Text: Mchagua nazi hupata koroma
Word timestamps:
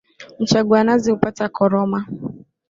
Mchagua 0.39 0.83
nazi 0.83 1.11
hupata 1.11 1.49
koroma 1.49 2.05